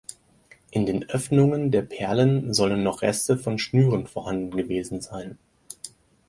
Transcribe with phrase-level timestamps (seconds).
[0.71, 5.37] In den Öffnungen der Perlen sollen noch Reste von Schnüren vorhanden gewesen sein.